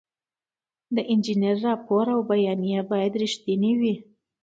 د 0.95 0.97
انجینر 1.11 1.55
راپور 1.67 2.05
او 2.15 2.19
بیانیه 2.31 2.81
باید 2.91 3.13
رښتینې 3.23 3.71
وي. 3.79 3.93